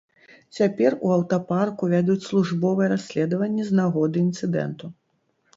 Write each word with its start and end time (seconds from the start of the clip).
Цяпер 0.59 0.95
у 1.09 1.11
аўтапарку 1.15 1.83
вядуць 1.93 2.25
службовае 2.29 2.89
расследаванне 2.97 3.63
з 3.69 3.79
нагоды 3.81 4.17
інцыдэнту. 4.31 4.85